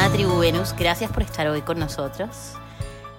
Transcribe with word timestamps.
Amada 0.00 0.16
tribu 0.16 0.38
Venus, 0.38 0.74
gracias 0.74 1.12
por 1.12 1.22
estar 1.22 1.46
hoy 1.46 1.60
con 1.60 1.78
nosotros. 1.78 2.54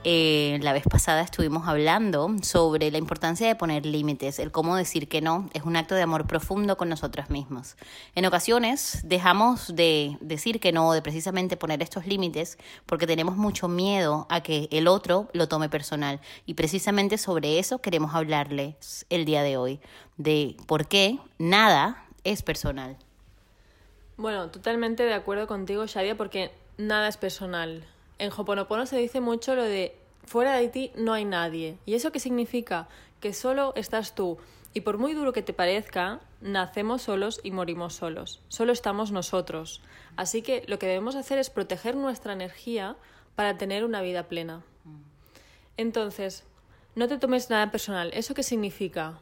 Eh, 0.03 0.57
la 0.63 0.73
vez 0.73 0.83
pasada 0.89 1.21
estuvimos 1.21 1.67
hablando 1.67 2.33
sobre 2.41 2.89
la 2.89 2.97
importancia 2.97 3.45
de 3.47 3.55
poner 3.55 3.85
límites, 3.85 4.39
el 4.39 4.51
cómo 4.51 4.75
decir 4.75 5.07
que 5.07 5.21
no 5.21 5.47
es 5.53 5.61
un 5.61 5.75
acto 5.75 5.93
de 5.93 6.01
amor 6.01 6.25
profundo 6.25 6.77
con 6.77 6.89
nosotros 6.89 7.29
mismos. 7.29 7.75
En 8.15 8.25
ocasiones 8.25 9.01
dejamos 9.03 9.75
de 9.75 10.17
decir 10.21 10.59
que 10.59 10.71
no, 10.71 10.91
de 10.93 11.03
precisamente 11.03 11.55
poner 11.55 11.83
estos 11.83 12.07
límites, 12.07 12.57
porque 12.87 13.05
tenemos 13.05 13.37
mucho 13.37 13.67
miedo 13.67 14.25
a 14.31 14.41
que 14.41 14.67
el 14.71 14.87
otro 14.87 15.29
lo 15.33 15.47
tome 15.47 15.69
personal. 15.69 16.19
Y 16.47 16.55
precisamente 16.55 17.19
sobre 17.19 17.59
eso 17.59 17.77
queremos 17.77 18.15
hablarles 18.15 19.05
el 19.11 19.25
día 19.25 19.43
de 19.43 19.55
hoy, 19.55 19.79
de 20.17 20.57
por 20.65 20.87
qué 20.87 21.19
nada 21.37 22.05
es 22.23 22.41
personal. 22.41 22.97
Bueno, 24.17 24.49
totalmente 24.49 25.03
de 25.03 25.13
acuerdo 25.13 25.45
contigo, 25.45 25.85
Shadia, 25.85 26.17
porque 26.17 26.51
nada 26.87 27.07
es 27.07 27.17
personal. 27.17 27.85
En 28.17 28.31
Hoponopono 28.35 28.85
se 28.85 28.97
dice 28.97 29.21
mucho 29.21 29.55
lo 29.55 29.63
de 29.63 29.95
fuera 30.25 30.55
de 30.55 30.67
ti 30.67 30.91
no 30.95 31.13
hay 31.13 31.25
nadie. 31.25 31.77
¿Y 31.85 31.95
eso 31.95 32.11
qué 32.11 32.19
significa? 32.19 32.87
Que 33.19 33.33
solo 33.33 33.73
estás 33.75 34.15
tú. 34.15 34.37
Y 34.73 34.81
por 34.81 34.97
muy 34.97 35.13
duro 35.13 35.33
que 35.33 35.41
te 35.41 35.53
parezca, 35.53 36.21
nacemos 36.39 37.01
solos 37.01 37.41
y 37.43 37.51
morimos 37.51 37.93
solos. 37.93 38.41
Solo 38.47 38.71
estamos 38.71 39.11
nosotros. 39.11 39.81
Así 40.15 40.41
que 40.41 40.63
lo 40.67 40.79
que 40.79 40.87
debemos 40.87 41.15
hacer 41.15 41.37
es 41.39 41.49
proteger 41.49 41.95
nuestra 41.95 42.33
energía 42.33 42.95
para 43.35 43.57
tener 43.57 43.83
una 43.83 44.01
vida 44.01 44.27
plena. 44.27 44.63
Entonces, 45.77 46.43
no 46.95 47.07
te 47.07 47.17
tomes 47.17 47.49
nada 47.49 47.71
personal. 47.71 48.11
¿Eso 48.13 48.33
qué 48.33 48.43
significa? 48.43 49.19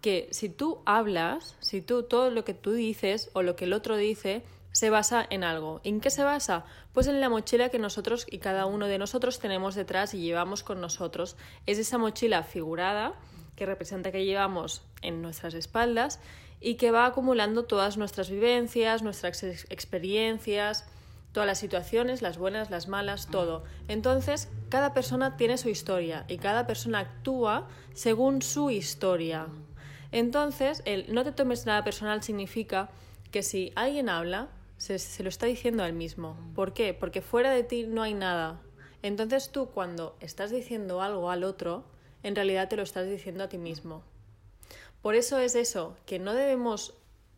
Que 0.00 0.28
si 0.32 0.48
tú 0.48 0.80
hablas, 0.86 1.56
si 1.60 1.82
tú 1.82 2.02
todo 2.02 2.30
lo 2.30 2.44
que 2.44 2.54
tú 2.54 2.72
dices 2.72 3.30
o 3.32 3.42
lo 3.42 3.54
que 3.54 3.66
el 3.66 3.72
otro 3.72 3.96
dice 3.96 4.42
se 4.72 4.90
basa 4.90 5.26
en 5.30 5.44
algo. 5.44 5.80
¿En 5.84 6.00
qué 6.00 6.10
se 6.10 6.22
basa? 6.22 6.64
Pues 6.92 7.06
en 7.06 7.20
la 7.20 7.28
mochila 7.28 7.68
que 7.68 7.78
nosotros 7.78 8.26
y 8.30 8.38
cada 8.38 8.66
uno 8.66 8.86
de 8.86 8.98
nosotros 8.98 9.38
tenemos 9.38 9.74
detrás 9.74 10.14
y 10.14 10.20
llevamos 10.20 10.62
con 10.62 10.80
nosotros. 10.80 11.36
Es 11.66 11.78
esa 11.78 11.98
mochila 11.98 12.42
figurada 12.42 13.14
que 13.56 13.66
representa 13.66 14.12
que 14.12 14.24
llevamos 14.24 14.82
en 15.02 15.22
nuestras 15.22 15.54
espaldas 15.54 16.20
y 16.60 16.74
que 16.74 16.90
va 16.90 17.06
acumulando 17.06 17.64
todas 17.64 17.96
nuestras 17.96 18.30
vivencias, 18.30 19.02
nuestras 19.02 19.42
ex- 19.42 19.66
experiencias, 19.70 20.86
todas 21.32 21.46
las 21.46 21.58
situaciones, 21.58 22.22
las 22.22 22.38
buenas, 22.38 22.70
las 22.70 22.88
malas, 22.88 23.28
todo. 23.28 23.64
Entonces, 23.88 24.48
cada 24.68 24.94
persona 24.94 25.36
tiene 25.36 25.58
su 25.58 25.68
historia 25.68 26.24
y 26.28 26.38
cada 26.38 26.66
persona 26.66 27.00
actúa 27.00 27.68
según 27.94 28.42
su 28.42 28.70
historia. 28.70 29.46
Entonces, 30.12 30.82
el 30.86 31.12
no 31.14 31.22
te 31.24 31.32
tomes 31.32 31.66
nada 31.66 31.84
personal 31.84 32.22
significa 32.22 32.90
que 33.30 33.42
si 33.42 33.72
alguien 33.76 34.08
habla, 34.08 34.48
se, 34.80 34.98
se 34.98 35.22
lo 35.22 35.28
está 35.28 35.44
diciendo 35.44 35.82
a 35.82 35.86
él 35.86 35.92
mismo. 35.92 36.38
¿Por 36.54 36.72
qué? 36.72 36.94
Porque 36.94 37.20
fuera 37.20 37.50
de 37.50 37.62
ti 37.64 37.84
no 37.86 38.02
hay 38.02 38.14
nada. 38.14 38.62
Entonces 39.02 39.52
tú 39.52 39.66
cuando 39.66 40.16
estás 40.20 40.50
diciendo 40.50 41.02
algo 41.02 41.30
al 41.30 41.44
otro, 41.44 41.84
en 42.22 42.34
realidad 42.34 42.70
te 42.70 42.76
lo 42.76 42.82
estás 42.82 43.06
diciendo 43.06 43.44
a 43.44 43.48
ti 43.50 43.58
mismo. 43.58 44.02
Por 45.02 45.14
eso 45.14 45.38
es 45.38 45.54
eso, 45.54 45.98
que 46.06 46.18
no 46.18 46.32
debemos 46.32 46.94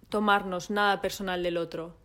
tomarnos 0.09 0.71
nada 0.71 1.01
personal 1.01 1.43
del 1.43 1.57
otro, 1.57 1.97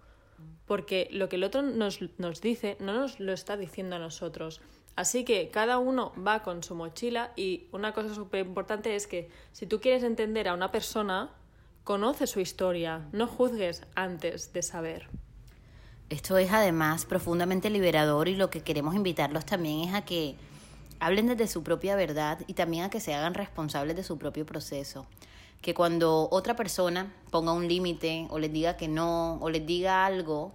porque 0.66 1.08
lo 1.12 1.30
que 1.30 1.36
el 1.36 1.44
otro 1.44 1.62
nos, 1.62 2.00
nos 2.18 2.42
dice 2.42 2.76
no 2.80 2.94
nos 2.94 3.20
lo 3.20 3.32
está 3.32 3.58
diciendo 3.58 3.96
a 3.96 4.00
nosotros. 4.00 4.60
Así 4.96 5.24
que 5.24 5.52
cada 5.52 5.78
uno 5.78 6.14
va 6.18 6.42
con 6.42 6.64
su 6.64 6.74
mochila 6.74 7.32
y 7.36 7.68
una 7.72 7.94
cosa 7.94 8.16
súper 8.16 8.48
importante 8.48 8.96
es 8.96 9.06
que 9.06 9.30
si 9.52 9.68
tú 9.68 9.80
quieres 9.80 10.02
entender 10.02 10.48
a 10.48 10.56
una 10.56 10.72
persona, 10.72 11.30
conoce 11.84 12.26
su 12.26 12.40
historia, 12.40 13.08
no 13.12 13.28
juzgues 13.28 13.84
antes 13.94 14.52
de 14.54 14.64
saber. 14.64 15.08
Esto 16.10 16.38
es 16.38 16.54
además 16.54 17.06
profundamente 17.06 17.70
liberador 17.70 18.30
y 18.30 18.36
lo 18.36 18.50
que 18.50 18.62
queremos 18.62 18.96
invitarlos 18.96 19.46
también 19.46 19.90
es 19.90 19.94
a 19.94 20.06
que 20.06 20.36
hablen 21.00 21.28
desde 21.28 21.48
su 21.48 21.64
propia 21.64 21.98
verdad 21.98 22.40
y 22.48 22.54
también 22.54 22.86
a 22.86 22.90
que 22.90 23.02
se 23.02 23.14
hagan 23.14 23.34
responsables 23.34 23.98
de 23.98 24.04
su 24.04 24.18
propio 24.18 24.46
proceso. 24.46 25.06
Que 25.62 25.74
cuando 25.74 26.30
otra 26.32 26.56
persona 26.56 27.14
ponga 27.30 27.52
un 27.52 27.68
límite 27.68 28.26
o 28.30 28.40
les 28.40 28.54
diga 28.54 28.78
que 28.78 28.88
no 28.88 29.38
o 29.42 29.50
les 29.50 29.66
diga 29.66 30.06
algo, 30.06 30.54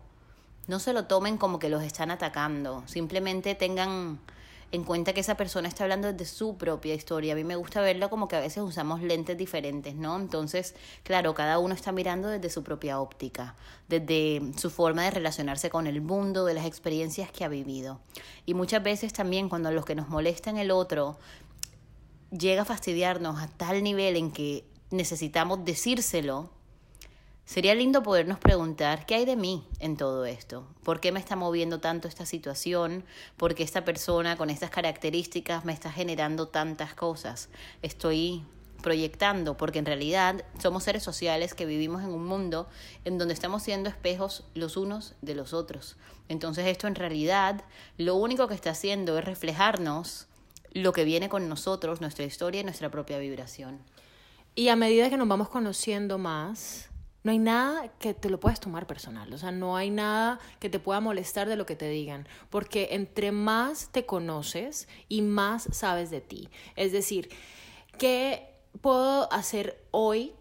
no 0.69 0.79
se 0.79 0.95
lo 0.95 1.05
tomen 1.05 1.37
como 1.37 1.59
que 1.59 1.69
los 1.69 1.83
están 1.83 2.11
atacando. 2.11 2.83
Simplemente 2.87 3.55
tengan 3.55 4.21
en 4.73 4.85
cuenta 4.85 5.13
que 5.13 5.21
esa 5.21 5.37
persona 5.37 5.69
está 5.69 5.85
hablando 5.85 6.11
desde 6.11 6.25
su 6.25 6.57
propia 6.57 6.95
historia. 6.95 7.35
A 7.35 7.37
mí 7.37 7.45
me 7.45 7.57
gusta 7.57 7.83
verlo 7.83 8.09
como 8.09 8.27
que 8.27 8.37
a 8.37 8.41
veces 8.41 8.63
usamos 8.63 9.03
lentes 9.03 9.37
diferentes, 9.37 9.95
¿no? 9.95 10.19
Entonces, 10.19 10.75
claro, 11.03 11.35
cada 11.35 11.59
uno 11.59 11.75
está 11.75 11.93
mirando 11.93 12.29
desde 12.29 12.49
su 12.49 12.65
propia 12.65 12.99
óptica, 12.99 13.55
desde 13.89 14.41
su 14.57 14.71
forma 14.71 15.05
de 15.05 15.11
relacionarse 15.11 15.69
con 15.69 15.87
el 15.87 16.01
mundo, 16.01 16.47
de 16.47 16.55
las 16.55 16.65
experiencias 16.65 17.31
que 17.31 17.45
ha 17.45 17.49
vivido. 17.49 18.01
Y 18.47 18.55
muchas 18.55 18.83
veces 18.83 19.13
también 19.13 19.51
cuando 19.51 19.71
los 19.71 19.85
que 19.85 19.95
nos 19.95 20.09
molestan 20.09 20.57
el 20.57 20.71
otro 20.71 21.19
llega 22.31 22.63
a 22.63 22.65
fastidiarnos 22.65 23.43
a 23.43 23.49
tal 23.49 23.83
nivel 23.83 24.17
en 24.17 24.33
que 24.33 24.65
necesitamos 24.91 25.67
decírselo, 25.67 26.49
Sería 27.45 27.75
lindo 27.75 28.03
podernos 28.03 28.39
preguntar 28.39 29.05
qué 29.05 29.17
hay 29.17 29.25
de 29.25 29.37
mí 29.37 29.67
en 29.81 29.97
todo 29.97 30.25
esto, 30.25 30.67
por 30.85 31.01
qué 31.01 31.13
me 31.13 31.21
está 31.21 31.37
moviendo 31.37 31.81
tanto 31.81 32.09
esta 32.09 32.25
situación, 32.25 33.05
por 33.37 33.55
qué 33.55 33.63
esta 33.63 33.85
persona 33.85 34.37
con 34.37 34.49
estas 34.49 34.71
características 34.71 35.65
me 35.65 35.73
está 35.73 35.91
generando 35.91 36.49
tantas 36.49 36.95
cosas. 36.95 37.49
Estoy 37.83 38.45
proyectando, 38.83 39.57
porque 39.57 39.79
en 39.79 39.87
realidad 39.87 40.45
somos 40.61 40.85
seres 40.85 41.03
sociales 41.03 41.55
que 41.55 41.67
vivimos 41.67 42.03
en 42.03 42.11
un 42.11 42.25
mundo 42.25 42.69
en 43.05 43.17
donde 43.17 43.33
estamos 43.33 43.63
siendo 43.63 43.89
espejos 43.89 44.45
los 44.55 44.77
unos 44.77 45.15
de 45.23 45.35
los 45.35 45.53
otros. 45.53 45.97
Entonces 46.29 46.67
esto 46.67 46.87
en 46.87 46.95
realidad 46.95 47.65
lo 47.97 48.17
único 48.17 48.49
que 48.49 48.55
está 48.55 48.71
haciendo 48.71 49.19
es 49.19 49.25
reflejarnos 49.25 50.27
lo 50.73 50.93
que 50.93 51.05
viene 51.05 51.29
con 51.29 51.49
nosotros, 51.49 52.01
nuestra 52.01 52.25
historia 52.25 52.61
y 52.61 52.65
nuestra 52.65 52.91
propia 52.91 53.19
vibración. 53.19 53.81
Y 54.55 54.69
a 54.69 54.77
medida 54.77 55.09
que 55.09 55.17
nos 55.17 55.29
vamos 55.29 55.49
conociendo 55.49 56.19
más, 56.19 56.91
no 57.23 57.31
hay 57.31 57.39
nada 57.39 57.89
que 57.99 58.15
te 58.15 58.29
lo 58.29 58.41
puedas 58.41 58.61
tomar 58.61 58.87
personal, 58.87 59.33
o 59.33 59.39
sea, 59.39 59.53
no 59.53 59.77
hay 59.77 59.91
nada 59.91 60.41
que 60.59 60.69
te 60.69 60.79
pueda 60.79 61.01
molestar 61.01 61.49
de 61.49 61.57
lo 61.57 61.67
que 61.67 61.77
te 61.77 61.89
digan, 61.89 62.27
porque 62.51 62.89
entre 62.93 63.31
más 63.31 63.91
te 63.93 64.05
conoces 64.07 64.89
y 65.09 65.23
más 65.23 65.69
sabes 65.73 66.11
de 66.11 66.21
ti. 66.21 66.49
Es 66.75 66.93
decir, 66.93 67.29
¿qué 67.99 68.49
puedo 68.81 69.33
hacer 69.33 69.85
hoy 69.93 70.33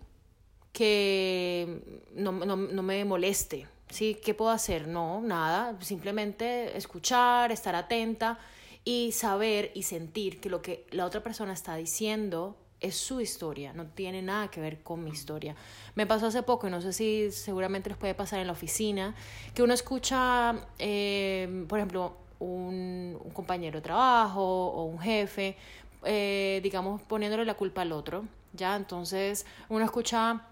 que 0.73 2.05
no, 2.13 2.31
no, 2.31 2.55
no 2.55 2.81
me 2.81 3.05
moleste? 3.05 3.67
¿Sí? 3.89 4.17
¿Qué 4.23 4.33
puedo 4.33 4.51
hacer? 4.51 4.87
No, 4.87 5.21
nada, 5.21 5.77
simplemente 5.81 6.77
escuchar, 6.77 7.51
estar 7.51 7.75
atenta 7.75 8.39
y 8.83 9.11
saber 9.11 9.71
y 9.75 9.83
sentir 9.83 10.39
que 10.39 10.49
lo 10.49 10.61
que 10.61 10.87
la 10.91 11.05
otra 11.05 11.21
persona 11.21 11.53
está 11.53 11.75
diciendo 11.75 12.55
es 12.81 12.97
su 12.97 13.21
historia, 13.21 13.73
no 13.73 13.85
tiene 13.85 14.21
nada 14.21 14.49
que 14.49 14.59
ver 14.59 14.81
con 14.81 15.03
mi 15.03 15.11
historia. 15.11 15.55
Me 15.95 16.07
pasó 16.07 16.25
hace 16.25 16.41
poco, 16.41 16.67
y 16.67 16.71
no 16.71 16.81
sé 16.81 16.91
si 16.91 17.31
seguramente 17.31 17.89
les 17.89 17.97
puede 17.97 18.15
pasar 18.15 18.39
en 18.39 18.47
la 18.47 18.53
oficina, 18.53 19.15
que 19.53 19.61
uno 19.61 19.73
escucha, 19.73 20.55
eh, 20.79 21.65
por 21.69 21.77
ejemplo, 21.77 22.17
un, 22.39 23.19
un, 23.23 23.31
compañero 23.31 23.77
de 23.77 23.83
trabajo 23.83 24.41
o 24.41 24.85
un 24.85 24.99
jefe, 24.99 25.55
eh, 26.03 26.59
digamos, 26.63 27.01
poniéndole 27.03 27.45
la 27.45 27.53
culpa 27.53 27.83
al 27.83 27.91
otro, 27.91 28.25
¿ya? 28.53 28.75
Entonces 28.75 29.45
uno 29.69 29.85
escucha... 29.85 30.47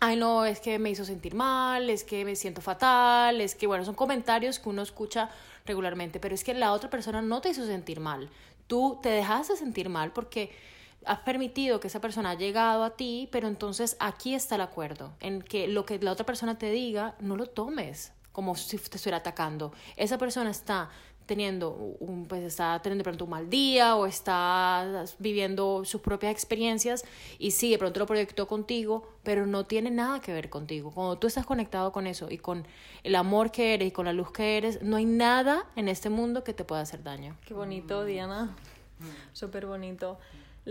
Ay, 0.00 0.16
no, 0.16 0.44
es 0.44 0.60
que 0.60 0.78
me 0.78 0.90
hizo 0.90 1.04
sentir 1.04 1.34
mal, 1.34 1.88
es 1.88 2.04
que 2.04 2.24
me 2.24 2.36
siento 2.36 2.60
fatal, 2.60 3.40
es 3.40 3.54
que, 3.54 3.66
bueno, 3.66 3.84
son 3.84 3.94
comentarios 3.94 4.58
que 4.58 4.68
uno 4.68 4.82
escucha 4.82 5.30
regularmente, 5.64 6.18
pero 6.20 6.34
es 6.34 6.44
que 6.44 6.54
la 6.54 6.72
otra 6.72 6.90
persona 6.90 7.22
no 7.22 7.40
te 7.40 7.50
hizo 7.50 7.64
sentir 7.64 8.00
mal. 8.00 8.28
Tú 8.66 8.98
te 9.00 9.08
dejaste 9.08 9.56
sentir 9.56 9.88
mal 9.88 10.12
porque 10.12 10.50
has 11.06 11.20
permitido 11.20 11.80
que 11.80 11.88
esa 11.88 12.00
persona 12.00 12.30
ha 12.30 12.34
llegado 12.34 12.84
a 12.84 12.96
ti, 12.96 13.28
pero 13.32 13.48
entonces 13.48 13.96
aquí 14.00 14.34
está 14.34 14.56
el 14.56 14.60
acuerdo, 14.60 15.12
en 15.20 15.42
que 15.42 15.68
lo 15.68 15.86
que 15.86 15.98
la 15.98 16.12
otra 16.12 16.26
persona 16.26 16.58
te 16.58 16.70
diga, 16.70 17.14
no 17.20 17.36
lo 17.36 17.46
tomes 17.46 18.12
como 18.32 18.54
si 18.54 18.76
te 18.76 18.96
estuviera 18.96 19.18
atacando. 19.18 19.72
Esa 19.96 20.18
persona 20.18 20.50
está 20.50 20.90
teniendo 21.26 21.70
un, 21.98 22.26
pues 22.26 22.42
está 22.42 22.80
teniendo 22.80 23.00
de 23.00 23.04
pronto 23.04 23.24
un 23.24 23.30
mal 23.30 23.50
día 23.50 23.96
o 23.96 24.06
está 24.06 25.04
viviendo 25.18 25.84
sus 25.84 26.00
propias 26.00 26.32
experiencias 26.32 27.04
y 27.38 27.50
sí, 27.50 27.70
de 27.70 27.78
pronto 27.78 27.98
lo 28.00 28.06
proyectó 28.06 28.46
contigo, 28.46 29.08
pero 29.22 29.46
no 29.46 29.64
tiene 29.66 29.90
nada 29.90 30.20
que 30.20 30.32
ver 30.32 30.48
contigo. 30.48 30.92
Cuando 30.92 31.18
tú 31.18 31.26
estás 31.26 31.44
conectado 31.44 31.92
con 31.92 32.06
eso 32.06 32.30
y 32.30 32.38
con 32.38 32.66
el 33.02 33.16
amor 33.16 33.50
que 33.50 33.74
eres 33.74 33.88
y 33.88 33.90
con 33.90 34.06
la 34.06 34.12
luz 34.12 34.30
que 34.30 34.56
eres, 34.56 34.82
no 34.82 34.96
hay 34.96 35.04
nada 35.04 35.66
en 35.74 35.88
este 35.88 36.10
mundo 36.10 36.44
que 36.44 36.52
te 36.52 36.64
pueda 36.64 36.82
hacer 36.82 37.02
daño. 37.02 37.36
Qué 37.44 37.54
bonito, 37.54 38.04
Diana. 38.04 38.54
Súper 39.32 39.66
bonito. 39.66 40.18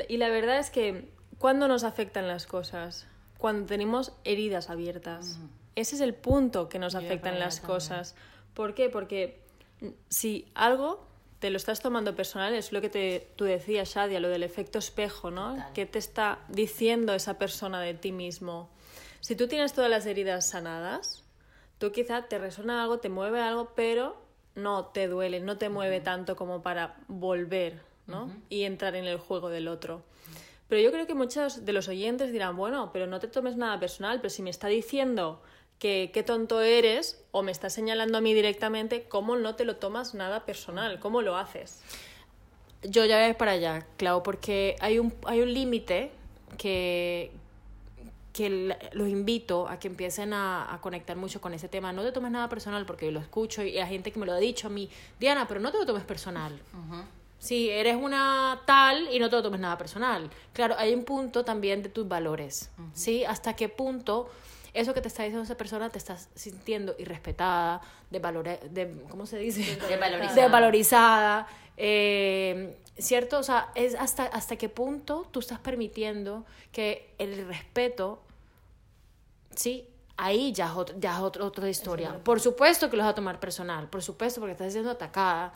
Y 0.07 0.17
la 0.17 0.29
verdad 0.29 0.59
es 0.59 0.69
que 0.69 1.09
cuando 1.37 1.67
nos 1.67 1.83
afectan 1.83 2.27
las 2.27 2.45
cosas, 2.45 3.07
cuando 3.37 3.65
tenemos 3.65 4.11
heridas 4.23 4.69
abiertas, 4.69 5.39
ese 5.75 5.95
es 5.95 6.01
el 6.01 6.13
punto 6.13 6.69
que 6.69 6.79
nos 6.79 6.95
afectan 6.95 7.39
las 7.39 7.59
cosas. 7.59 8.15
¿Por 8.53 8.73
qué? 8.73 8.89
Porque 8.89 9.41
si 10.09 10.47
algo 10.53 11.05
te 11.39 11.49
lo 11.49 11.57
estás 11.57 11.81
tomando 11.81 12.15
personal, 12.15 12.53
es 12.53 12.71
lo 12.71 12.81
que 12.81 12.89
te, 12.89 13.27
tú 13.35 13.43
decías, 13.43 13.93
Shadia, 13.93 14.19
lo 14.19 14.29
del 14.29 14.43
efecto 14.43 14.79
espejo, 14.79 15.31
¿no? 15.31 15.57
¿Qué 15.73 15.85
te 15.85 15.99
está 15.99 16.39
diciendo 16.47 17.13
esa 17.13 17.37
persona 17.37 17.81
de 17.81 17.93
ti 17.93 18.11
mismo? 18.11 18.69
Si 19.19 19.35
tú 19.35 19.47
tienes 19.47 19.73
todas 19.73 19.89
las 19.89 20.05
heridas 20.05 20.47
sanadas, 20.47 21.23
tú 21.77 21.91
quizá 21.91 22.23
te 22.23 22.37
resuena 22.37 22.81
algo, 22.81 22.99
te 22.99 23.09
mueve 23.09 23.41
algo, 23.41 23.73
pero 23.75 24.15
no 24.55 24.85
te 24.85 25.07
duele, 25.07 25.41
no 25.41 25.57
te 25.57 25.69
mueve 25.69 25.99
tanto 25.99 26.35
como 26.35 26.61
para 26.61 26.95
volver, 27.07 27.81
¿no? 28.07 28.31
Y 28.49 28.63
entrar 28.63 28.95
en 28.95 29.05
el 29.05 29.17
juego 29.17 29.49
del 29.49 29.67
otro. 29.67 30.03
Pero 30.67 30.81
yo 30.81 30.91
creo 30.91 31.05
que 31.05 31.13
muchos 31.13 31.65
de 31.65 31.73
los 31.73 31.87
oyentes 31.87 32.31
dirán, 32.31 32.55
bueno, 32.55 32.89
pero 32.91 33.07
no 33.07 33.19
te 33.19 33.27
tomes 33.27 33.55
nada 33.55 33.79
personal, 33.79 34.19
pero 34.19 34.29
si 34.29 34.41
me 34.41 34.49
está 34.49 34.67
diciendo 34.67 35.41
que 35.79 36.09
qué 36.13 36.23
tonto 36.23 36.61
eres 36.61 37.23
o 37.31 37.43
me 37.43 37.51
estás 37.51 37.73
señalando 37.73 38.17
a 38.17 38.21
mí 38.21 38.33
directamente, 38.33 39.07
¿cómo 39.07 39.35
no 39.35 39.55
te 39.55 39.65
lo 39.65 39.75
tomas 39.75 40.15
nada 40.15 40.45
personal? 40.45 40.99
¿Cómo 40.99 41.21
lo 41.21 41.37
haces? 41.37 41.81
Yo 42.81 43.05
ya 43.05 43.23
voy 43.23 43.33
para 43.33 43.51
allá, 43.51 43.85
Clau, 43.97 44.23
porque 44.23 44.75
hay 44.79 44.99
un, 44.99 45.13
hay 45.25 45.41
un 45.41 45.53
límite 45.53 46.11
que, 46.57 47.31
que 48.31 48.75
los 48.93 49.07
invito 49.07 49.67
a 49.67 49.79
que 49.79 49.87
empiecen 49.87 50.33
a, 50.33 50.79
conectar 50.81 51.15
mucho 51.15 51.41
con 51.41 51.53
ese 51.53 51.67
tema. 51.67 51.93
No 51.93 52.03
te 52.03 52.11
tomes 52.11 52.31
nada 52.31 52.49
personal 52.49 52.85
porque 52.85 53.11
lo 53.11 53.19
escucho 53.19 53.63
y 53.63 53.77
hay 53.77 53.89
gente 53.89 54.11
que 54.11 54.19
me 54.19 54.25
lo 54.25 54.33
ha 54.33 54.37
dicho 54.37 54.67
a 54.67 54.69
mí, 54.69 54.89
Diana, 55.19 55.47
pero 55.47 55.59
no 55.59 55.71
te 55.71 55.77
lo 55.77 55.85
tomes 55.85 56.03
personal. 56.03 56.59
Si 57.45 57.69
eres 57.69 57.95
una 57.95 58.63
tal 58.65 59.07
y 59.13 59.19
no 59.19 59.29
te 59.29 59.35
lo 59.35 59.43
tomes 59.43 59.59
nada 59.59 59.77
personal. 59.77 60.31
Claro, 60.51 60.73
hay 60.79 60.95
un 60.95 61.03
punto 61.03 61.45
también 61.45 61.83
de 61.83 61.89
tus 61.89 62.07
valores, 62.07 62.71
¿sí? 62.95 63.23
Hasta 63.23 63.55
qué 63.55 63.69
punto 63.69 64.31
eso 64.73 64.95
que 64.95 65.01
te 65.01 65.09
está 65.09 65.21
diciendo 65.21 65.43
esa 65.43 65.55
persona 65.55 65.91
te 65.91 65.99
estás 65.99 66.27
sintiendo 66.33 66.95
irrespetada, 66.97 67.81
de 68.09 68.19
de, 68.71 69.01
¿cómo 69.09 69.27
se 69.27 69.37
dice? 69.37 69.77
De 69.87 70.47
valorizada. 70.49 71.47
Eh, 71.77 72.75
¿Cierto? 72.97 73.37
O 73.37 73.43
sea, 73.43 73.69
es 73.75 73.93
hasta, 73.93 74.23
hasta 74.23 74.55
qué 74.55 74.67
punto 74.67 75.27
tú 75.29 75.39
estás 75.39 75.59
permitiendo 75.59 76.45
que 76.71 77.13
el 77.19 77.45
respeto, 77.45 78.23
sí, 79.55 79.87
ahí 80.17 80.51
ya 80.51 80.73
es, 80.73 80.99
ya 80.99 81.21
otra, 81.21 81.45
otra 81.45 81.69
historia. 81.69 82.17
Por 82.23 82.39
supuesto 82.39 82.89
que 82.89 82.97
lo 82.97 83.03
vas 83.03 83.11
a 83.11 83.15
tomar 83.15 83.39
personal, 83.39 83.87
por 83.87 84.01
supuesto, 84.01 84.39
porque 84.39 84.53
estás 84.53 84.71
siendo 84.71 84.89
atacada, 84.89 85.53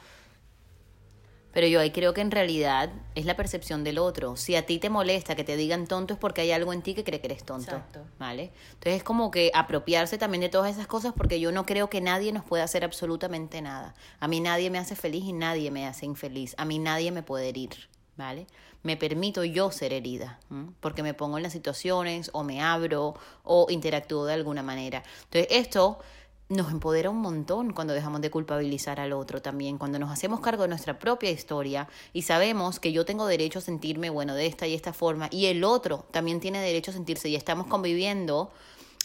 pero 1.60 1.68
yo 1.68 1.82
ahí 1.82 1.92
creo 1.92 2.14
que 2.14 2.22
en 2.22 2.32
realidad 2.32 2.90
es 3.16 3.26
la 3.26 3.36
percepción 3.36 3.84
del 3.84 3.98
otro. 3.98 4.38
Si 4.38 4.56
a 4.56 4.66
ti 4.66 4.80
te 4.80 4.90
molesta 4.90 5.36
que 5.36 5.44
te 5.44 5.58
digan 5.58 5.88
tonto 5.88 6.14
es 6.14 6.18
porque 6.18 6.40
hay 6.40 6.54
algo 6.54 6.72
en 6.72 6.82
ti 6.82 6.94
que 6.94 7.04
cree 7.04 7.20
que 7.20 7.28
eres 7.28 7.44
tonto. 7.44 7.72
Exacto. 7.72 8.06
¿Vale? 8.18 8.54
Entonces 8.76 8.94
es 8.94 9.04
como 9.04 9.30
que 9.30 9.52
apropiarse 9.54 10.18
también 10.18 10.40
de 10.40 10.48
todas 10.48 10.72
esas 10.72 10.88
cosas 10.88 11.12
porque 11.12 11.42
yo 11.42 11.52
no 11.52 11.66
creo 11.66 11.90
que 11.90 12.00
nadie 12.00 12.32
nos 12.32 12.46
pueda 12.46 12.64
hacer 12.64 12.86
absolutamente 12.86 13.62
nada. 13.62 13.94
A 14.22 14.30
mí 14.30 14.40
nadie 14.40 14.70
me 14.70 14.78
hace 14.78 14.96
feliz 14.96 15.26
y 15.26 15.34
nadie 15.34 15.70
me 15.70 15.86
hace 15.86 16.06
infeliz. 16.06 16.56
A 16.58 16.64
mí 16.64 16.80
nadie 16.80 17.12
me 17.12 17.24
puede 17.24 17.50
herir. 17.50 17.72
¿Vale? 18.16 18.48
Me 18.82 18.96
permito 18.96 19.44
yo 19.44 19.70
ser 19.70 19.92
herida, 19.92 20.40
porque 20.80 21.04
me 21.04 21.14
pongo 21.14 21.36
en 21.36 21.44
las 21.44 21.52
situaciones 21.52 22.30
o 22.32 22.46
me 22.46 22.62
abro 22.62 23.16
o 23.44 23.68
interactúo 23.70 24.24
de 24.24 24.34
alguna 24.34 24.64
manera. 24.64 25.04
Entonces 25.26 25.48
esto 25.52 26.00
nos 26.50 26.72
empodera 26.72 27.12
un 27.12 27.22
montón 27.22 27.74
cuando 27.74 27.94
dejamos 27.94 28.22
de 28.22 28.32
culpabilizar 28.32 29.00
al 29.00 29.14
otro 29.14 29.42
también, 29.42 29.78
cuando 29.78 30.00
nos 30.00 30.12
hacemos 30.12 30.40
cargo 30.40 30.64
de 30.64 30.70
nuestra 30.70 30.98
propia 30.98 31.30
historia 31.30 31.88
y 32.12 32.24
sabemos 32.24 32.80
que 32.80 32.92
yo 32.92 33.06
tengo 33.06 33.28
derecho 33.28 33.60
a 33.60 33.62
sentirme, 33.62 34.10
bueno, 34.10 34.34
de 34.34 34.48
esta 34.48 34.66
y 34.66 34.74
esta 34.74 34.92
forma, 34.92 35.28
y 35.32 35.46
el 35.46 35.64
otro 35.64 36.06
también 36.12 36.40
tiene 36.40 36.60
derecho 36.60 36.90
a 36.90 36.96
sentirse 36.96 37.30
y 37.30 37.36
estamos 37.36 37.68
conviviendo, 37.68 38.52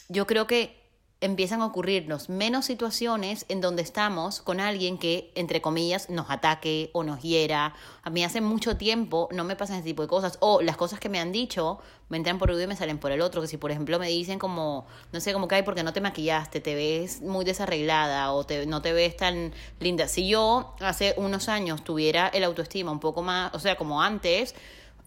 yo 0.09 0.27
creo 0.27 0.47
que 0.47 0.84
empiezan 1.25 1.63
a 1.63 1.67
ocurrirnos 1.67 2.29
menos 2.29 2.67
situaciones 2.67 3.47
en 3.49 3.63
donde 3.63 3.81
estamos 3.81 4.43
con 4.43 4.61
alguien 4.61 4.99
que, 4.99 5.33
entre 5.35 5.63
comillas, 5.63 6.11
nos 6.11 6.31
ataque 6.31 6.91
o 6.93 7.03
nos 7.03 7.23
hiera. 7.23 7.75
A 8.03 8.11
mí 8.11 8.23
hace 8.23 8.43
mucho 8.43 8.77
tiempo 8.77 9.29
no 9.33 9.43
me 9.43 9.57
pasan 9.57 9.77
ese 9.77 9.87
tipo 9.87 10.03
de 10.03 10.09
cosas. 10.09 10.37
O 10.41 10.61
las 10.61 10.77
cosas 10.77 11.01
que 11.01 11.09
me 11.09 11.19
han 11.19 11.33
dicho 11.33 11.79
me 12.11 12.19
entran 12.19 12.39
por 12.39 12.51
uno 12.51 12.61
y 12.61 12.67
me 12.67 12.77
salen 12.77 12.99
por 12.99 13.11
el 13.11 13.23
otro. 13.23 13.41
Que 13.41 13.49
si, 13.49 13.57
por 13.57 13.71
ejemplo, 13.71 13.99
me 13.99 14.09
dicen 14.09 14.39
como, 14.39 14.87
no 15.13 15.21
sé, 15.21 15.33
como 15.33 15.49
que 15.49 15.55
hay 15.55 15.63
porque 15.63 15.83
no 15.83 15.95
te 15.95 16.03
maquillaste, 16.03 16.61
te 16.61 16.75
ves 16.75 17.23
muy 17.23 17.47
desarreglada 17.47 18.31
o 18.33 18.45
te, 18.45 18.67
no 18.67 18.83
te 18.83 18.93
ves 18.93 19.17
tan 19.17 19.55
linda. 19.81 20.09
Si 20.09 20.29
yo 20.29 20.75
hace 20.81 21.15
unos 21.17 21.49
años 21.49 21.85
tuviera 21.85 22.29
el 22.29 22.45
autoestima 22.45 22.91
un 22.93 23.01
poco 23.01 23.23
más, 23.23 23.55
o 23.55 23.59
sea, 23.59 23.77
como 23.77 24.03
antes, 24.03 24.55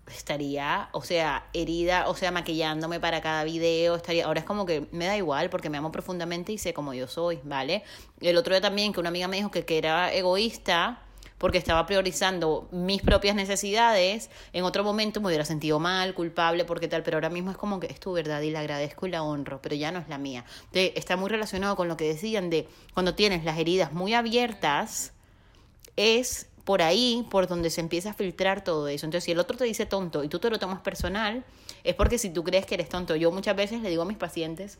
estaría, 0.07 0.89
o 0.91 1.01
sea, 1.01 1.47
herida, 1.53 2.07
o 2.07 2.15
sea, 2.15 2.31
maquillándome 2.31 2.99
para 2.99 3.21
cada 3.21 3.43
video, 3.43 3.95
estaría, 3.95 4.25
ahora 4.25 4.39
es 4.39 4.45
como 4.45 4.65
que 4.65 4.87
me 4.91 5.05
da 5.05 5.17
igual 5.17 5.49
porque 5.49 5.69
me 5.69 5.77
amo 5.77 5.91
profundamente 5.91 6.51
y 6.51 6.57
sé 6.57 6.73
cómo 6.73 6.93
yo 6.93 7.07
soy, 7.07 7.39
¿vale? 7.43 7.83
El 8.21 8.37
otro 8.37 8.53
día 8.53 8.61
también 8.61 8.93
que 8.93 8.99
una 8.99 9.09
amiga 9.09 9.27
me 9.27 9.37
dijo 9.37 9.51
que, 9.51 9.65
que 9.65 9.77
era 9.77 10.13
egoísta 10.13 11.01
porque 11.37 11.57
estaba 11.57 11.85
priorizando 11.85 12.67
mis 12.71 13.01
propias 13.01 13.35
necesidades, 13.35 14.29
en 14.53 14.63
otro 14.63 14.83
momento 14.83 15.21
me 15.21 15.27
hubiera 15.27 15.45
sentido 15.45 15.79
mal, 15.79 16.13
culpable, 16.13 16.65
porque 16.65 16.87
tal, 16.87 17.03
pero 17.03 17.17
ahora 17.17 17.29
mismo 17.29 17.51
es 17.51 17.57
como 17.57 17.79
que 17.79 17.87
es 17.87 17.99
tu 17.99 18.13
verdad 18.13 18.41
y 18.41 18.49
la 18.49 18.61
agradezco 18.61 19.07
y 19.07 19.11
la 19.11 19.23
honro, 19.23 19.61
pero 19.61 19.75
ya 19.75 19.91
no 19.91 19.99
es 19.99 20.07
la 20.07 20.17
mía. 20.17 20.45
Entonces, 20.65 20.93
está 20.95 21.15
muy 21.15 21.29
relacionado 21.29 21.75
con 21.75 21.87
lo 21.87 21.97
que 21.97 22.07
decían 22.07 22.49
de 22.49 22.67
cuando 22.93 23.13
tienes 23.13 23.43
las 23.43 23.57
heridas 23.59 23.93
muy 23.93 24.13
abiertas, 24.13 25.13
es 25.95 26.49
por 26.67 26.81
ahí 26.81 27.25
por 27.29 27.47
donde 27.47 27.69
se 27.69 27.79
empieza 27.79 28.09
a 28.09 28.13
filtrar 28.13 28.61
todo 28.61 28.89
eso. 28.89 29.05
Entonces, 29.05 29.23
si 29.23 29.31
el 29.31 29.39
otro 29.39 29.55
te 29.55 29.63
dice 29.63 29.85
tonto 29.85 30.25
y 30.25 30.27
tú 30.27 30.39
te 30.39 30.49
lo 30.49 30.59
tomas 30.59 30.81
personal, 30.81 31.45
es 31.85 31.95
porque 31.95 32.17
si 32.17 32.29
tú 32.29 32.43
crees 32.43 32.65
que 32.65 32.75
eres 32.75 32.89
tonto, 32.89 33.15
yo 33.15 33.31
muchas 33.31 33.55
veces 33.55 33.81
le 33.81 33.89
digo 33.89 34.01
a 34.01 34.05
mis 34.05 34.17
pacientes, 34.17 34.77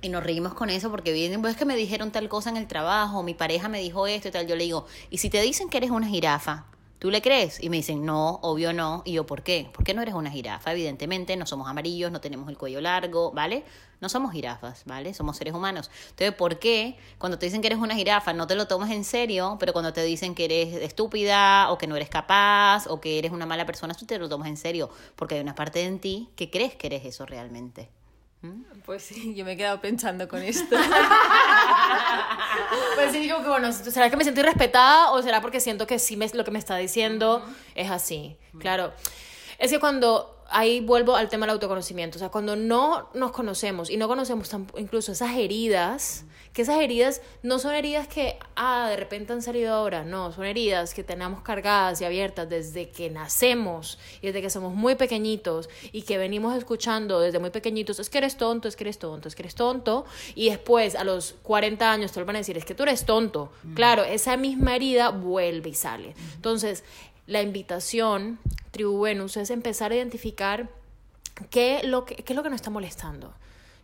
y 0.00 0.08
nos 0.08 0.24
reímos 0.24 0.54
con 0.54 0.70
eso 0.70 0.90
porque 0.90 1.12
vienen, 1.12 1.42
pues 1.42 1.52
es 1.52 1.58
que 1.58 1.66
me 1.66 1.76
dijeron 1.76 2.12
tal 2.12 2.30
cosa 2.30 2.48
en 2.48 2.56
el 2.56 2.66
trabajo, 2.66 3.22
mi 3.22 3.34
pareja 3.34 3.68
me 3.68 3.78
dijo 3.78 4.06
esto 4.06 4.28
y 4.28 4.30
tal, 4.30 4.46
yo 4.46 4.56
le 4.56 4.64
digo, 4.64 4.86
y 5.10 5.18
si 5.18 5.28
te 5.28 5.42
dicen 5.42 5.68
que 5.68 5.76
eres 5.76 5.90
una 5.90 6.06
jirafa, 6.06 6.64
¿Tú 7.00 7.10
le 7.10 7.22
crees? 7.22 7.62
Y 7.62 7.70
me 7.70 7.78
dicen, 7.78 8.04
no, 8.04 8.40
obvio 8.42 8.74
no. 8.74 9.00
Y 9.06 9.12
yo, 9.12 9.24
¿por 9.24 9.42
qué? 9.42 9.70
¿Por 9.72 9.84
qué 9.84 9.94
no 9.94 10.02
eres 10.02 10.12
una 10.12 10.30
jirafa? 10.30 10.72
Evidentemente, 10.72 11.34
no 11.34 11.46
somos 11.46 11.66
amarillos, 11.66 12.12
no 12.12 12.20
tenemos 12.20 12.46
el 12.50 12.58
cuello 12.58 12.82
largo, 12.82 13.32
¿vale? 13.32 13.64
No 14.02 14.10
somos 14.10 14.32
jirafas, 14.32 14.82
¿vale? 14.84 15.14
Somos 15.14 15.38
seres 15.38 15.54
humanos. 15.54 15.90
Entonces, 16.10 16.34
¿por 16.34 16.58
qué 16.58 16.98
cuando 17.16 17.38
te 17.38 17.46
dicen 17.46 17.62
que 17.62 17.68
eres 17.68 17.78
una 17.78 17.94
jirafa 17.94 18.34
no 18.34 18.46
te 18.46 18.54
lo 18.54 18.68
tomas 18.68 18.90
en 18.90 19.04
serio, 19.04 19.56
pero 19.58 19.72
cuando 19.72 19.94
te 19.94 20.02
dicen 20.02 20.34
que 20.34 20.44
eres 20.44 20.74
estúpida 20.74 21.70
o 21.70 21.78
que 21.78 21.86
no 21.86 21.96
eres 21.96 22.10
capaz 22.10 22.86
o 22.86 23.00
que 23.00 23.18
eres 23.18 23.32
una 23.32 23.46
mala 23.46 23.64
persona, 23.64 23.94
tú 23.94 24.04
te 24.04 24.18
lo 24.18 24.28
tomas 24.28 24.48
en 24.48 24.58
serio? 24.58 24.90
Porque 25.16 25.36
hay 25.36 25.40
una 25.40 25.54
parte 25.54 25.82
en 25.82 26.00
ti 26.00 26.28
que 26.36 26.50
crees 26.50 26.74
que 26.74 26.88
eres 26.88 27.06
eso 27.06 27.24
realmente. 27.24 27.88
Pues 28.86 29.02
sí, 29.02 29.34
yo 29.34 29.44
me 29.44 29.52
he 29.52 29.56
quedado 29.56 29.80
pensando 29.80 30.26
con 30.26 30.42
esto. 30.42 30.76
pues 32.94 33.12
sí, 33.12 33.18
digo 33.18 33.42
que 33.42 33.48
bueno, 33.48 33.70
¿será 33.72 34.08
que 34.08 34.16
me 34.16 34.22
siento 34.22 34.40
irrespetada 34.40 35.10
o 35.10 35.22
será 35.22 35.42
porque 35.42 35.60
siento 35.60 35.86
que 35.86 35.98
sí 35.98 36.16
me, 36.16 36.26
lo 36.32 36.44
que 36.44 36.50
me 36.50 36.58
está 36.58 36.76
diciendo 36.76 37.44
es 37.74 37.90
así? 37.90 38.36
Claro. 38.58 38.92
Es 39.58 39.70
que 39.70 39.78
cuando 39.78 40.39
ahí 40.50 40.80
vuelvo 40.80 41.16
al 41.16 41.28
tema 41.28 41.46
del 41.46 41.54
autoconocimiento, 41.54 42.16
o 42.16 42.18
sea, 42.18 42.28
cuando 42.28 42.56
no 42.56 43.08
nos 43.14 43.32
conocemos 43.32 43.90
y 43.90 43.96
no 43.96 44.08
conocemos 44.08 44.50
incluso 44.76 45.12
esas 45.12 45.36
heridas, 45.36 46.24
que 46.52 46.62
esas 46.62 46.80
heridas 46.80 47.22
no 47.42 47.58
son 47.58 47.74
heridas 47.74 48.08
que, 48.08 48.36
ah, 48.56 48.88
de 48.88 48.96
repente 48.96 49.32
han 49.32 49.42
salido 49.42 49.72
ahora, 49.72 50.04
no, 50.04 50.32
son 50.32 50.44
heridas 50.44 50.94
que 50.94 51.04
tenemos 51.04 51.42
cargadas 51.42 52.00
y 52.00 52.04
abiertas 52.04 52.48
desde 52.48 52.90
que 52.90 53.10
nacemos 53.10 53.98
y 54.20 54.26
desde 54.26 54.42
que 54.42 54.50
somos 54.50 54.74
muy 54.74 54.96
pequeñitos 54.96 55.68
y 55.92 56.02
que 56.02 56.18
venimos 56.18 56.56
escuchando 56.56 57.20
desde 57.20 57.38
muy 57.38 57.50
pequeñitos, 57.50 58.00
es 58.00 58.10
que 58.10 58.18
eres 58.18 58.36
tonto, 58.36 58.66
es 58.66 58.74
que 58.74 58.84
eres 58.84 58.98
tonto, 58.98 59.28
es 59.28 59.34
que 59.34 59.42
eres 59.42 59.54
tonto, 59.54 60.04
y 60.34 60.50
después 60.50 60.96
a 60.96 61.04
los 61.04 61.36
40 61.42 61.90
años 61.90 62.12
te 62.12 62.20
lo 62.20 62.26
van 62.26 62.36
a 62.36 62.40
decir, 62.40 62.56
es 62.58 62.64
que 62.64 62.74
tú 62.74 62.82
eres 62.82 63.04
tonto. 63.04 63.52
Mm. 63.62 63.74
Claro, 63.74 64.04
esa 64.04 64.36
misma 64.36 64.74
herida 64.74 65.10
vuelve 65.10 65.70
y 65.70 65.74
sale. 65.74 66.14
Entonces, 66.34 66.84
la 67.26 67.42
invitación, 67.42 68.38
Tribu 68.70 69.00
Venus, 69.00 69.36
es 69.36 69.50
empezar 69.50 69.92
a 69.92 69.96
identificar 69.96 70.70
qué, 71.50 71.82
lo 71.84 72.04
qué 72.04 72.22
es 72.26 72.34
lo 72.34 72.42
que 72.42 72.50
nos 72.50 72.56
está 72.56 72.70
molestando 72.70 73.34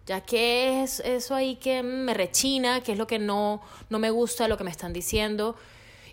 ya 0.07 0.21
que 0.21 0.83
es 0.83 1.01
eso 1.01 1.35
ahí 1.35 1.57
que 1.57 1.83
me 1.83 2.15
rechina, 2.15 2.81
qué 2.81 2.93
es 2.93 2.99
lo 2.99 3.09
que 3.09 3.19
no, 3.19 3.61
no 3.91 3.99
me 3.99 4.11
gusta, 4.11 4.49
lo 4.49 4.57
que 4.57 4.65
me 4.65 4.71
están 4.71 4.93
diciendo, 4.93 5.57